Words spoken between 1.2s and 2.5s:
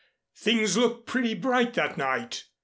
bright that night.